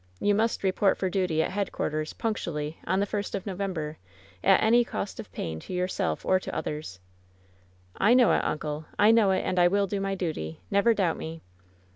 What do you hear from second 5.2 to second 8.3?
pain to yourself or to others." "I